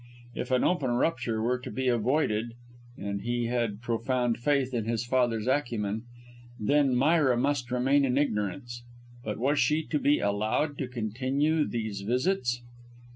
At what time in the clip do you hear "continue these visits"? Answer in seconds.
10.87-12.63